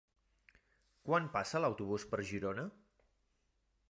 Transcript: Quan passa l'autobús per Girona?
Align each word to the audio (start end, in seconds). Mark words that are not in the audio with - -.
Quan 1.09 1.27
passa 1.35 1.61
l'autobús 1.61 2.07
per 2.13 2.21
Girona? 2.31 2.65